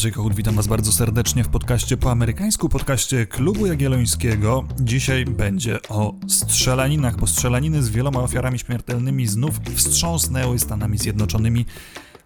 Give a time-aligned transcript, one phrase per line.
[0.00, 4.64] Andrzej Kochut, witam Was bardzo serdecznie w podcaście po amerykańsku, podcaście Klubu Jagiellońskiego.
[4.80, 11.66] Dzisiaj będzie o strzelaninach, bo strzelaniny z wieloma ofiarami śmiertelnymi znów wstrząsnęły Stanami Zjednoczonymi,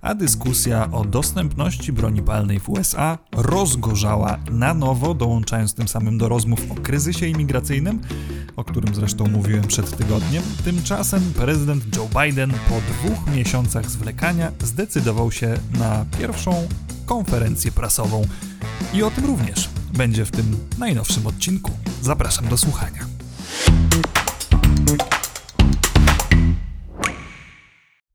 [0.00, 6.28] a dyskusja o dostępności broni palnej w USA rozgorzała na nowo, dołączając tym samym do
[6.28, 8.00] rozmów o kryzysie imigracyjnym,
[8.56, 10.42] o którym zresztą mówiłem przed tygodniem.
[10.64, 16.68] Tymczasem prezydent Joe Biden po dwóch miesiącach zwlekania zdecydował się na pierwszą
[17.06, 18.22] konferencję prasową.
[18.94, 21.70] I o tym również będzie w tym najnowszym odcinku.
[22.02, 23.06] Zapraszam do słuchania.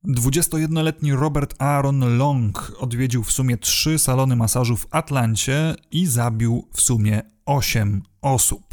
[0.03, 6.81] Dwudziestojednoletni Robert Aaron Long odwiedził w sumie trzy salony masażu w Atlancie i zabił w
[6.81, 8.68] sumie osiem osób.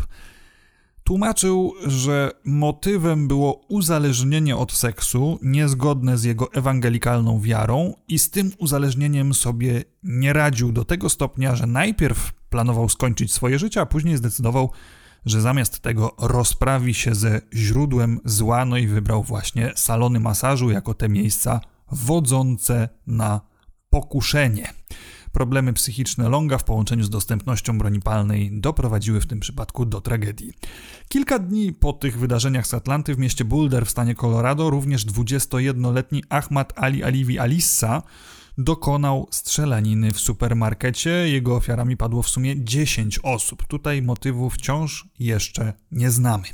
[1.07, 8.53] Tłumaczył, że motywem było uzależnienie od seksu niezgodne z jego ewangelikalną wiarą i z tym
[8.59, 14.17] uzależnieniem sobie nie radził do tego stopnia, że najpierw planował skończyć swoje życie, a później
[14.17, 14.71] zdecydował,
[15.27, 20.95] że zamiast tego rozprawi się ze źródłem zła, no i wybrał właśnie salony masażu jako
[20.95, 21.61] te miejsca
[21.93, 23.41] wodzące na
[23.91, 24.73] pokuszenie.
[25.37, 30.53] Problemy psychiczne Longa w połączeniu z dostępnością broni palnej doprowadziły w tym przypadku do tragedii.
[31.09, 36.23] Kilka dni po tych wydarzeniach z Atlanty w mieście Boulder w stanie Colorado również 21-letni
[36.29, 38.03] Ahmad Ali Aliwi Alissa
[38.59, 41.11] dokonał strzelaniny w supermarkecie.
[41.11, 43.67] Jego ofiarami padło w sumie 10 osób.
[43.67, 46.45] Tutaj motywu wciąż jeszcze nie znamy.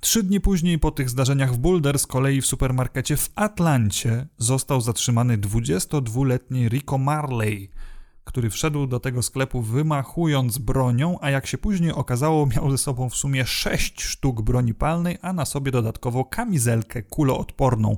[0.00, 4.80] Trzy dni później po tych zdarzeniach w Boulder z kolei w supermarkecie w Atlancie został
[4.80, 7.70] zatrzymany 22-letni Rico Marley,
[8.24, 13.10] który wszedł do tego sklepu wymachując bronią, a jak się później okazało, miał ze sobą
[13.10, 17.96] w sumie 6 sztuk broni palnej, a na sobie dodatkowo kamizelkę kuloodporną.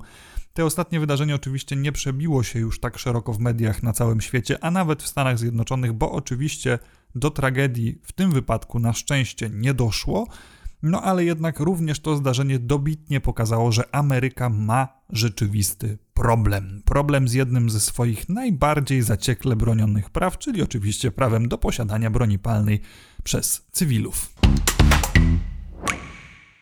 [0.55, 4.65] Te ostatnie wydarzenie oczywiście nie przebiło się już tak szeroko w mediach na całym świecie,
[4.65, 6.79] a nawet w Stanach Zjednoczonych, bo oczywiście
[7.15, 10.27] do tragedii w tym wypadku na szczęście nie doszło.
[10.83, 16.83] No ale jednak również to zdarzenie dobitnie pokazało, że Ameryka ma rzeczywisty problem.
[16.85, 22.39] Problem z jednym ze swoich najbardziej zaciekle bronionych praw, czyli oczywiście prawem do posiadania broni
[22.39, 22.81] palnej
[23.25, 24.35] przez cywilów.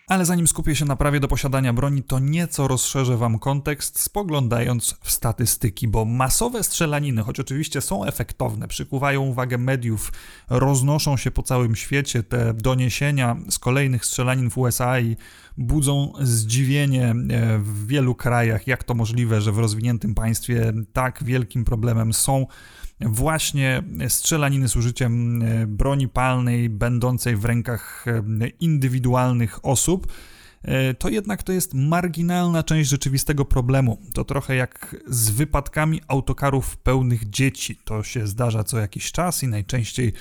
[0.08, 4.96] Ale zanim skupię się na prawie do posiadania broni, to nieco rozszerzę Wam kontekst, spoglądając
[5.02, 10.12] w statystyki, bo masowe strzelaniny, choć oczywiście są efektowne, przykuwają uwagę mediów,
[10.50, 15.16] roznoszą się po całym świecie, te doniesienia z kolejnych strzelanin w USA i
[15.58, 17.14] budzą zdziwienie e,
[17.58, 22.46] w wielu krajach, jak to możliwe, że w rozwiniętym państwie tak wielkim problemem są
[23.04, 30.06] właśnie strzelaniny z użyciem e, broni palnej, będącej w rękach e, indywidualnych osób,
[30.62, 33.98] e, to jednak to jest marginalna część rzeczywistego problemu.
[34.14, 37.78] To trochę jak z wypadkami autokarów pełnych dzieci.
[37.84, 40.12] To się zdarza co jakiś czas i najczęściej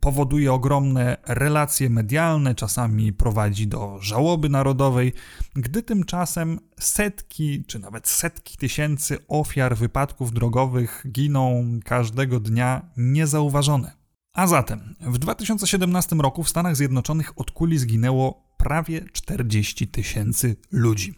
[0.00, 5.12] powoduje ogromne relacje medialne, czasami prowadzi do żałoby narodowej,
[5.54, 13.92] gdy tymczasem setki czy nawet setki tysięcy ofiar wypadków drogowych giną każdego dnia niezauważone.
[14.34, 21.14] A zatem w 2017 roku w Stanach Zjednoczonych od kuli zginęło prawie 40 tysięcy ludzi.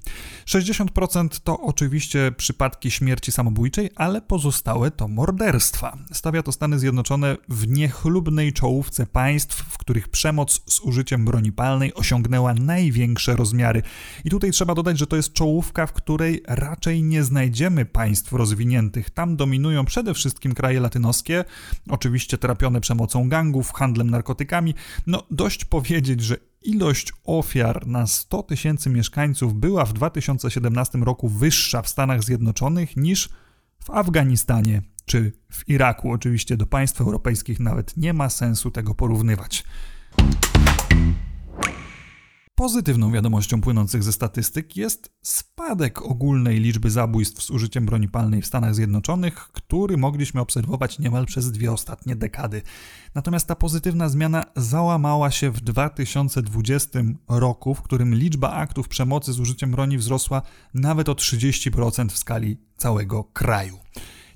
[0.47, 5.99] 60% to oczywiście przypadki śmierci samobójczej, ale pozostałe to morderstwa.
[6.13, 11.95] Stawia to Stany Zjednoczone w niechlubnej czołówce państw, w których przemoc z użyciem broni palnej
[11.95, 13.83] osiągnęła największe rozmiary.
[14.25, 19.11] I tutaj trzeba dodać, że to jest czołówka, w której raczej nie znajdziemy państw rozwiniętych.
[19.11, 21.45] Tam dominują przede wszystkim kraje latynoskie,
[21.89, 24.75] oczywiście trapione przemocą gangów, handlem narkotykami.
[25.07, 26.37] No dość powiedzieć, że
[26.67, 33.29] ilość ofiar na 100 tysięcy mieszkańców była w 2017 roku wyższa w Stanach Zjednoczonych niż
[33.85, 36.13] w Afganistanie czy w Iraku.
[36.13, 39.65] Oczywiście do państw europejskich nawet nie ma sensu tego porównywać.
[42.57, 48.47] Pozytywną wiadomością płynących ze statystyk jest spadek ogólnej liczby zabójstw z użyciem broni palnej w
[48.47, 52.63] Stanach Zjednoczonych, który mogliśmy obserwować niemal przez dwie ostatnie dekady.
[53.15, 56.99] Natomiast ta pozytywna zmiana załamała się w 2020
[57.29, 60.43] roku, w którym liczba aktów przemocy z użyciem broni wzrosła
[60.75, 63.79] nawet o 30% w skali całego kraju.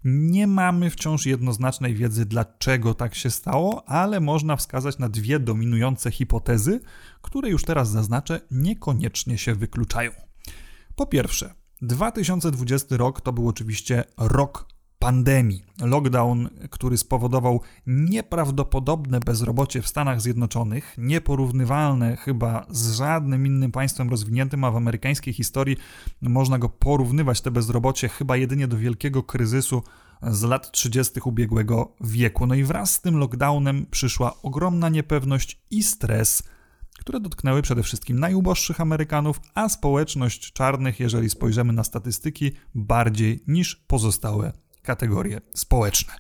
[0.05, 6.11] Nie mamy wciąż jednoznacznej wiedzy, dlaczego tak się stało, ale można wskazać na dwie dominujące
[6.11, 6.81] hipotezy,
[7.23, 10.11] które już teraz zaznaczę, niekoniecznie się wykluczają.
[10.97, 14.67] Po pierwsze, 2020 rok to był oczywiście rok
[15.01, 15.63] pandemii.
[15.81, 24.65] Lockdown, który spowodował nieprawdopodobne bezrobocie w Stanach Zjednoczonych, nieporównywalne chyba z żadnym innym państwem rozwiniętym,
[24.65, 25.77] a w amerykańskiej historii
[26.23, 29.83] można go porównywać, te bezrobocie, chyba jedynie do wielkiego kryzysu
[30.23, 31.21] z lat 30.
[31.25, 32.47] ubiegłego wieku.
[32.47, 36.43] No i wraz z tym lockdownem przyszła ogromna niepewność i stres
[36.99, 43.77] które dotknęły przede wszystkim najuboższych Amerykanów, a społeczność czarnych, jeżeli spojrzymy na statystyki, bardziej niż
[43.77, 46.13] pozostałe kategorie społeczne.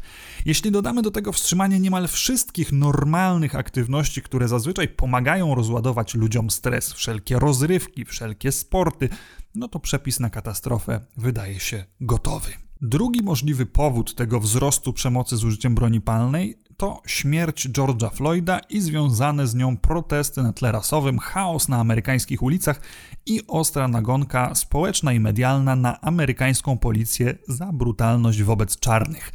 [0.44, 6.92] Jeśli dodamy do tego wstrzymanie niemal wszystkich normalnych aktywności, które zazwyczaj pomagają rozładować ludziom stres,
[6.92, 9.08] wszelkie rozrywki, wszelkie sporty,
[9.54, 12.50] no to przepis na katastrofę wydaje się gotowy.
[12.80, 18.80] Drugi możliwy powód tego wzrostu przemocy z użyciem broni palnej to śmierć George'a Floyda i
[18.80, 22.80] związane z nią protesty na tle rasowym, chaos na amerykańskich ulicach
[23.26, 29.32] i ostra nagonka społeczna i medialna na amerykańską policję za brutalność wobec czarnych.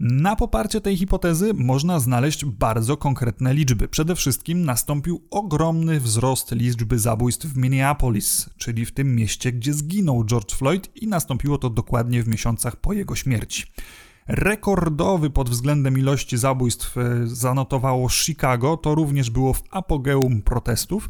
[0.00, 3.88] Na poparcie tej hipotezy można znaleźć bardzo konkretne liczby.
[3.88, 10.24] Przede wszystkim nastąpił ogromny wzrost liczby zabójstw w Minneapolis, czyli w tym mieście, gdzie zginął
[10.24, 13.64] George Floyd, i nastąpiło to dokładnie w miesiącach po jego śmierci.
[14.28, 21.08] Rekordowy pod względem ilości zabójstw e, zanotowało Chicago, to również było w apogeum protestów.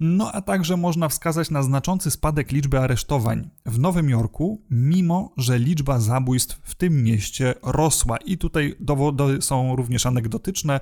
[0.00, 5.58] No a także można wskazać na znaczący spadek liczby aresztowań w Nowym Jorku, mimo że
[5.58, 8.16] liczba zabójstw w tym mieście rosła.
[8.16, 10.80] I tutaj dowody są również anegdotyczne.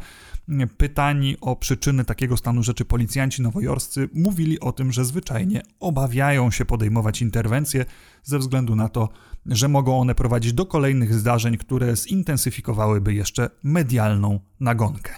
[0.76, 6.64] Pytani o przyczyny takiego stanu rzeczy policjanci nowojorscy mówili o tym, że zwyczajnie obawiają się
[6.64, 7.84] podejmować interwencje
[8.22, 9.08] ze względu na to,
[9.46, 15.12] że mogą one prowadzić do kolejnych zdarzeń, które zintensyfikowałyby jeszcze medialną nagonkę.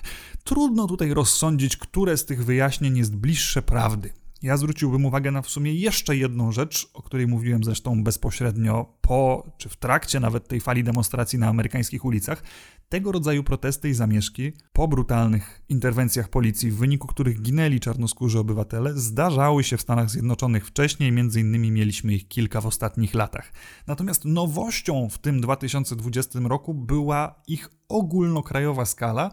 [0.47, 4.13] Trudno tutaj rozsądzić, które z tych wyjaśnień jest bliższe prawdy.
[4.43, 9.47] Ja zwróciłbym uwagę na w sumie jeszcze jedną rzecz, o której mówiłem zresztą bezpośrednio po
[9.59, 12.43] czy w trakcie nawet tej fali demonstracji na amerykańskich ulicach.
[12.89, 18.95] Tego rodzaju protesty i zamieszki po brutalnych interwencjach policji, w wyniku których ginęli czarnoskórzy obywatele,
[18.95, 23.53] zdarzały się w Stanach Zjednoczonych wcześniej, między innymi mieliśmy ich kilka w ostatnich latach.
[23.87, 29.31] Natomiast nowością w tym 2020 roku była ich ogólnokrajowa skala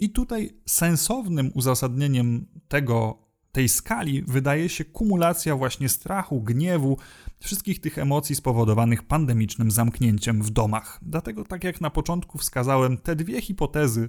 [0.00, 6.98] i tutaj sensownym uzasadnieniem tego, tej skali wydaje się kumulacja właśnie strachu, gniewu,
[7.40, 10.98] wszystkich tych emocji spowodowanych pandemicznym zamknięciem w domach.
[11.02, 14.08] Dlatego, tak jak na początku wskazałem, te dwie hipotezy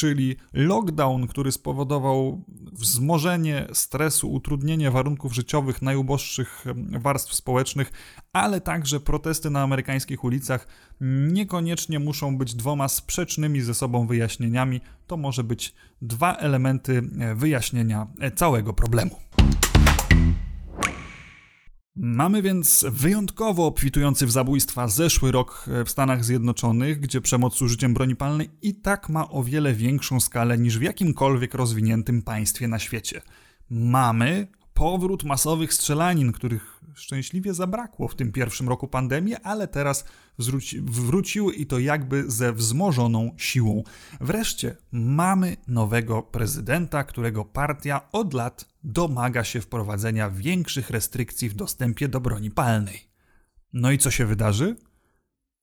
[0.00, 6.64] czyli lockdown, który spowodował wzmożenie stresu, utrudnienie warunków życiowych najuboższych
[7.00, 7.92] warstw społecznych,
[8.32, 10.68] ale także protesty na amerykańskich ulicach
[11.00, 14.80] niekoniecznie muszą być dwoma sprzecznymi ze sobą wyjaśnieniami.
[15.06, 19.16] To może być dwa elementy e, wyjaśnienia e, całego problemu.
[21.96, 27.94] Mamy więc wyjątkowo obfitujący w zabójstwa zeszły rok w Stanach Zjednoczonych, gdzie przemoc z użyciem
[27.94, 32.78] broni palnej i tak ma o wiele większą skalę niż w jakimkolwiek rozwiniętym państwie na
[32.78, 33.22] świecie.
[33.70, 40.04] Mamy powrót masowych strzelanin, których szczęśliwie zabrakło w tym pierwszym roku pandemii, ale teraz
[40.38, 43.82] wróci, wróciły i to jakby ze wzmożoną siłą.
[44.20, 52.08] Wreszcie mamy nowego prezydenta, którego partia od lat domaga się wprowadzenia większych restrykcji w dostępie
[52.08, 53.10] do broni palnej.
[53.72, 54.76] No i co się wydarzy?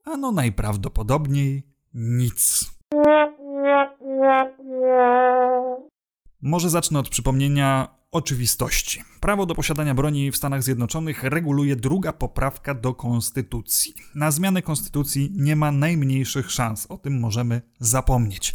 [0.05, 1.63] Ano najprawdopodobniej
[1.93, 2.65] nic.
[6.41, 9.03] Może zacznę od przypomnienia oczywistości.
[9.19, 13.93] Prawo do posiadania broni w Stanach Zjednoczonych reguluje druga poprawka do konstytucji.
[14.15, 18.53] Na zmianę konstytucji nie ma najmniejszych szans, o tym możemy zapomnieć.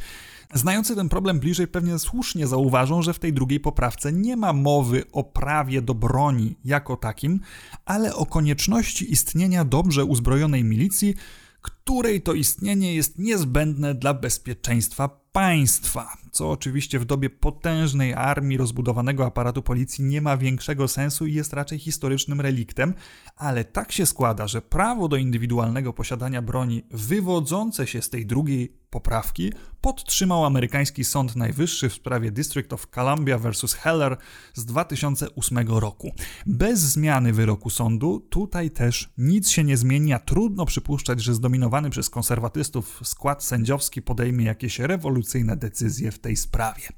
[0.54, 5.04] Znający ten problem bliżej pewnie słusznie zauważą, że w tej drugiej poprawce nie ma mowy
[5.12, 7.40] o prawie do broni jako takim,
[7.84, 11.14] ale o konieczności istnienia dobrze uzbrojonej milicji,
[11.62, 19.26] której to istnienie jest niezbędne dla bezpieczeństwa państwa, co oczywiście w dobie potężnej armii, rozbudowanego
[19.26, 22.94] aparatu policji nie ma większego sensu i jest raczej historycznym reliktem,
[23.36, 28.82] ale tak się składa, że prawo do indywidualnego posiadania broni wywodzące się z tej drugiej
[28.92, 33.74] poprawki podtrzymał amerykański Sąd Najwyższy w sprawie District of Columbia vs.
[33.74, 34.16] Heller
[34.54, 36.12] z 2008 roku.
[36.46, 41.90] Bez zmiany wyroku sądu tutaj też nic się nie zmieni, a trudno przypuszczać, że zdominowany
[41.90, 46.88] przez konserwatystów skład sędziowski podejmie jakieś rewolucyjne decyzje w tej sprawie.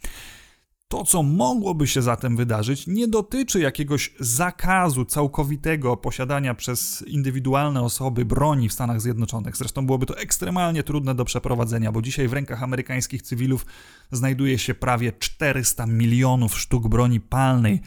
[0.89, 8.25] To, co mogłoby się zatem wydarzyć, nie dotyczy jakiegoś zakazu całkowitego posiadania przez indywidualne osoby
[8.25, 9.57] broni w Stanach Zjednoczonych.
[9.57, 13.67] Zresztą byłoby to ekstremalnie trudne do przeprowadzenia, bo dzisiaj w rękach amerykańskich cywilów
[14.13, 17.81] znajduje się prawie 400 milionów sztuk broni palnej.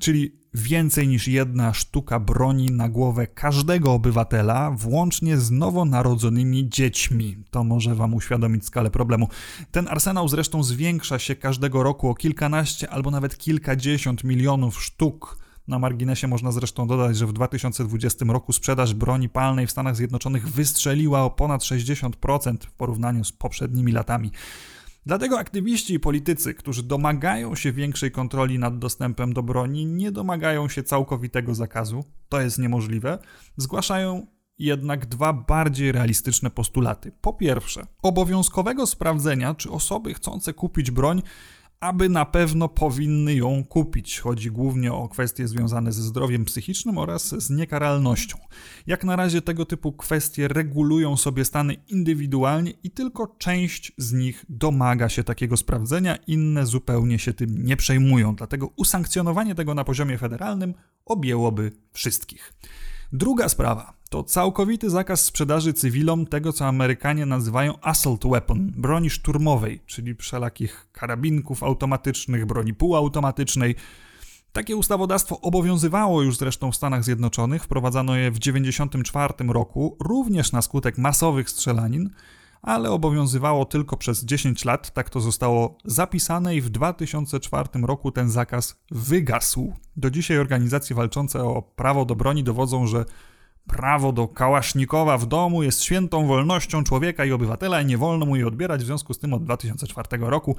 [0.00, 7.36] Czyli więcej niż jedna sztuka broni na głowę każdego obywatela, włącznie z nowonarodzonymi dziećmi.
[7.50, 9.28] To może wam uświadomić skalę problemu.
[9.70, 15.38] Ten arsenał zresztą zwiększa się każdego roku o kilkanaście albo nawet kilkadziesiąt milionów sztuk.
[15.68, 20.48] Na marginesie można zresztą dodać, że w 2020 roku sprzedaż broni palnej w Stanach Zjednoczonych
[20.48, 24.30] wystrzeliła o ponad 60% w porównaniu z poprzednimi latami.
[25.08, 30.68] Dlatego aktywiści i politycy, którzy domagają się większej kontroli nad dostępem do broni, nie domagają
[30.68, 33.18] się całkowitego zakazu, to jest niemożliwe,
[33.56, 34.26] zgłaszają
[34.58, 37.12] jednak dwa bardziej realistyczne postulaty.
[37.20, 41.22] Po pierwsze, obowiązkowego sprawdzenia, czy osoby chcące kupić broń
[41.80, 44.20] aby na pewno powinny ją kupić.
[44.20, 48.38] Chodzi głównie o kwestie związane ze zdrowiem psychicznym oraz z niekaralnością.
[48.86, 54.44] Jak na razie tego typu kwestie regulują sobie stany indywidualnie i tylko część z nich
[54.48, 58.34] domaga się takiego sprawdzenia, inne zupełnie się tym nie przejmują.
[58.34, 62.54] Dlatego usankcjonowanie tego na poziomie federalnym objęłoby wszystkich.
[63.12, 69.80] Druga sprawa to całkowity zakaz sprzedaży cywilom tego, co Amerykanie nazywają assault weapon, broni szturmowej,
[69.86, 73.74] czyli wszelakich karabinków automatycznych, broni półautomatycznej.
[74.52, 80.62] Takie ustawodawstwo obowiązywało już zresztą w Stanach Zjednoczonych, wprowadzano je w 1994 roku, również na
[80.62, 82.10] skutek masowych strzelanin,
[82.62, 88.30] ale obowiązywało tylko przez 10 lat, tak to zostało zapisane i w 2004 roku ten
[88.30, 89.72] zakaz wygasł.
[89.96, 93.04] Do dzisiaj organizacje walczące o prawo do broni dowodzą, że
[93.68, 98.36] prawo do kałasznikowa w domu jest świętą wolnością człowieka i obywatela i nie wolno mu
[98.36, 98.82] jej odbierać.
[98.82, 100.56] W związku z tym od 2004 roku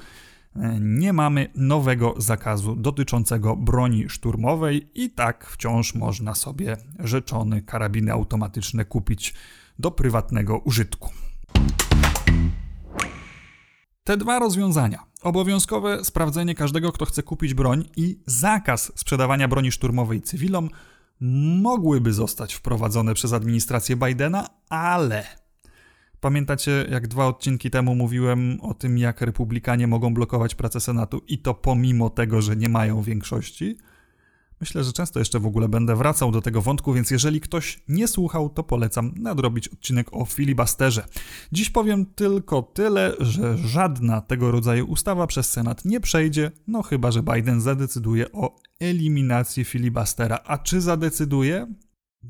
[0.56, 8.12] e, nie mamy nowego zakazu dotyczącego broni szturmowej i tak wciąż można sobie rzeczone karabiny
[8.12, 9.34] automatyczne kupić
[9.78, 11.10] do prywatnego użytku.
[14.10, 20.22] Te dwa rozwiązania, obowiązkowe sprawdzenie każdego, kto chce kupić broń i zakaz sprzedawania broni szturmowej
[20.22, 20.70] cywilom,
[21.60, 25.24] mogłyby zostać wprowadzone przez administrację Bidena, ale
[26.20, 31.38] Pamiętacie, jak dwa odcinki temu mówiłem o tym, jak republikanie mogą blokować pracę Senatu i
[31.38, 33.76] to pomimo tego, że nie mają większości?
[34.60, 38.08] Myślę, że często jeszcze w ogóle będę wracał do tego wątku, więc jeżeli ktoś nie
[38.08, 41.06] słuchał, to polecam nadrobić odcinek o filibasterze.
[41.52, 47.10] Dziś powiem tylko tyle, że żadna tego rodzaju ustawa przez Senat nie przejdzie, no chyba,
[47.10, 50.38] że Biden zadecyduje o eliminacji filibastera.
[50.44, 51.66] A czy zadecyduje?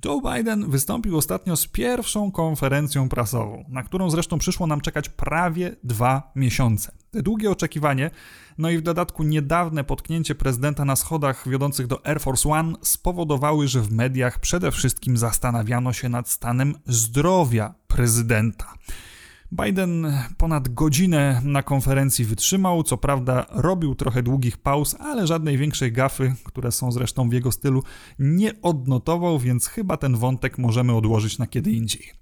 [0.04, 5.76] Joe Biden wystąpił ostatnio z pierwszą konferencją prasową, na którą zresztą przyszło nam czekać prawie
[5.84, 6.92] dwa miesiące.
[7.10, 8.10] Te długie oczekiwanie,
[8.58, 13.68] no i w dodatku niedawne potknięcie prezydenta na schodach wiodących do Air Force One spowodowały,
[13.68, 18.74] że w mediach przede wszystkim zastanawiano się nad stanem zdrowia prezydenta.
[19.52, 25.92] Biden ponad godzinę na konferencji wytrzymał, co prawda robił trochę długich pauz, ale żadnej większej
[25.92, 27.82] gafy, które są zresztą w jego stylu,
[28.18, 32.12] nie odnotował, więc chyba ten wątek możemy odłożyć na kiedy indziej.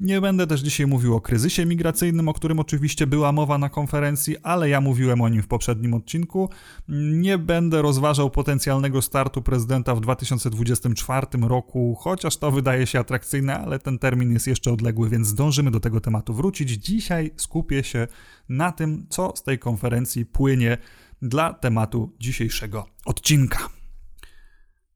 [0.00, 4.36] Nie będę też dzisiaj mówił o kryzysie migracyjnym, o którym oczywiście była mowa na konferencji,
[4.42, 6.50] ale ja mówiłem o nim w poprzednim odcinku.
[6.88, 13.78] Nie będę rozważał potencjalnego startu prezydenta w 2024 roku, chociaż to wydaje się atrakcyjne, ale
[13.78, 16.70] ten termin jest jeszcze odległy, więc zdążymy do tego tematu wrócić.
[16.70, 18.06] Dzisiaj skupię się
[18.48, 20.78] na tym, co z tej konferencji płynie
[21.22, 23.79] dla tematu dzisiejszego odcinka.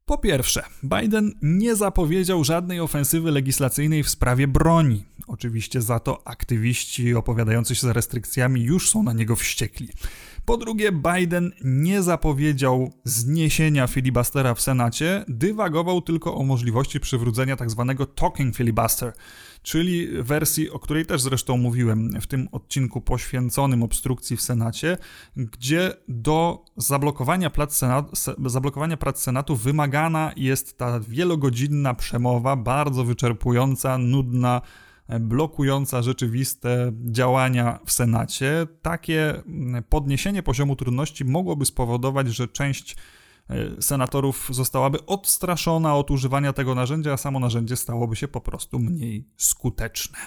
[0.07, 5.03] Po pierwsze, Biden nie zapowiedział żadnej ofensywy legislacyjnej w sprawie broni.
[5.27, 9.89] Oczywiście za to aktywiści opowiadający się za restrykcjami już są na niego wściekli.
[10.45, 17.95] Po drugie, Biden nie zapowiedział zniesienia filibustera w Senacie, dywagował tylko o możliwości przywrócenia tzw.
[17.97, 19.13] Tak talking filibuster,
[19.65, 24.97] czyli wersji, o której też zresztą mówiłem w tym odcinku poświęconym obstrukcji w Senacie,
[25.35, 33.97] gdzie do zablokowania prac, Senatu, zablokowania prac Senatu wymagana jest ta wielogodzinna przemowa, bardzo wyczerpująca,
[33.97, 34.61] nudna,
[35.19, 38.67] blokująca rzeczywiste działania w Senacie.
[38.81, 39.43] Takie
[39.89, 42.95] podniesienie poziomu trudności mogłoby spowodować, że część
[43.79, 49.29] senatorów zostałaby odstraszona od używania tego narzędzia, a samo narzędzie stałoby się po prostu mniej
[49.37, 50.17] skuteczne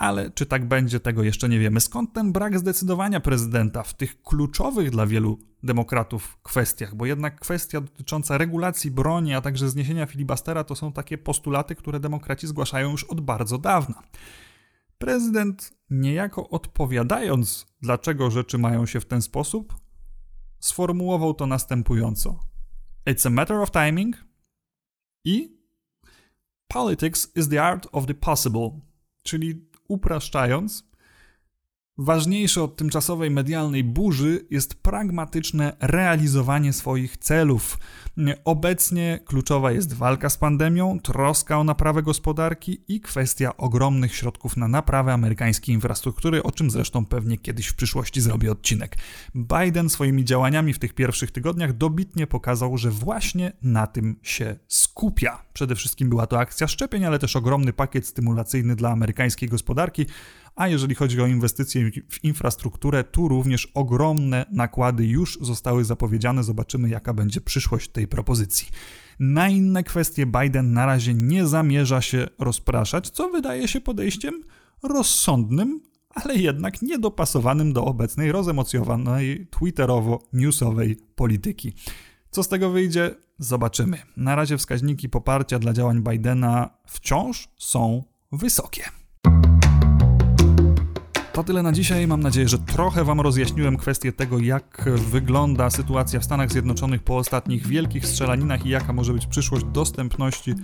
[0.00, 1.80] ale czy tak będzie, tego jeszcze nie wiemy.
[1.80, 6.94] Skąd ten brak zdecydowania prezydenta w tych kluczowych dla wielu demokratów kwestiach?
[6.94, 12.00] Bo jednak kwestia dotycząca regulacji broni, a także zniesienia filibastera to są takie postulaty, które
[12.00, 14.02] demokraci zgłaszają już od bardzo dawna.
[14.98, 19.74] Prezydent, niejako odpowiadając, dlaczego rzeczy mają się w ten sposób,
[20.60, 22.40] sformułował to następująco:
[23.06, 24.24] It's a matter of timing
[25.24, 25.60] i
[26.72, 28.80] Politics is the art of the possible,
[29.22, 30.89] czyli upraszczając,
[32.02, 37.78] Ważniejsze od tymczasowej medialnej burzy jest pragmatyczne realizowanie swoich celów.
[38.44, 44.68] Obecnie kluczowa jest walka z pandemią, troska o naprawę gospodarki i kwestia ogromnych środków na
[44.68, 48.96] naprawę amerykańskiej infrastruktury, o czym zresztą pewnie kiedyś w przyszłości zrobię odcinek.
[49.34, 55.42] Biden swoimi działaniami w tych pierwszych tygodniach dobitnie pokazał, że właśnie na tym się skupia.
[55.52, 60.06] Przede wszystkim była to akcja szczepień, ale też ogromny pakiet stymulacyjny dla amerykańskiej gospodarki,
[60.56, 66.44] a jeżeli chodzi o inwestycje w infrastrukturę, tu również ogromne nakłady już zostały zapowiedziane.
[66.44, 68.68] Zobaczymy, jaka będzie przyszłość tej propozycji.
[69.20, 74.34] Na inne kwestie Biden na razie nie zamierza się rozpraszać, co wydaje się podejściem
[74.82, 75.80] rozsądnym,
[76.14, 81.72] ale jednak niedopasowanym do obecnej rozemocjowanej twitterowo-newsowej polityki.
[82.30, 83.14] Co z tego wyjdzie?
[83.38, 83.98] Zobaczymy.
[84.16, 88.82] Na razie wskaźniki poparcia dla działań Bidena wciąż są wysokie.
[91.40, 92.06] To tyle na dzisiaj.
[92.06, 97.16] Mam nadzieję, że trochę Wam rozjaśniłem kwestię tego, jak wygląda sytuacja w Stanach Zjednoczonych po
[97.16, 100.54] ostatnich wielkich strzelaninach i jaka może być przyszłość dostępności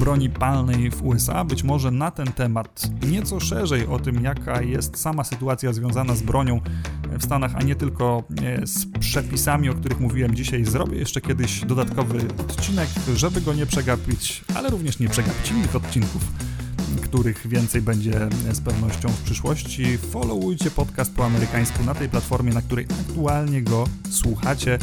[0.00, 1.44] broni palnej w USA.
[1.44, 6.22] Być może na ten temat nieco szerzej o tym, jaka jest sama sytuacja związana z
[6.22, 6.60] bronią
[7.18, 10.64] w Stanach, a nie tylko e, z przepisami, o których mówiłem dzisiaj.
[10.64, 16.22] Zrobię jeszcze kiedyś dodatkowy odcinek, żeby go nie przegapić, ale również nie przegapić innych odcinków
[17.08, 19.98] których więcej będzie z pewnością w przyszłości.
[19.98, 24.78] Followujcie podcast po amerykańsku na tej platformie, na której aktualnie go słuchacie.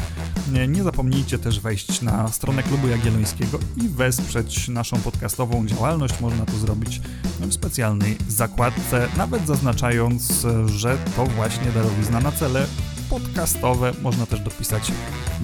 [0.67, 6.21] Nie zapomnijcie też wejść na stronę Klubu Jagiellońskiego i wesprzeć naszą podcastową działalność.
[6.21, 7.01] Można to zrobić
[7.39, 12.65] w specjalnej zakładce, nawet zaznaczając, że to właśnie darowizna na cele
[13.09, 13.93] podcastowe.
[14.01, 14.91] Można też dopisać,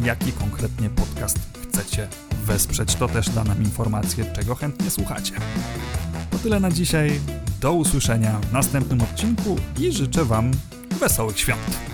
[0.03, 2.07] jaki konkretnie podcast chcecie
[2.45, 2.95] wesprzeć.
[2.95, 5.33] To też da nam informację, czego chętnie słuchacie.
[6.43, 7.19] Tyle na dzisiaj.
[7.59, 10.51] Do usłyszenia w następnym odcinku i życzę Wam
[10.99, 11.90] wesołych świąt.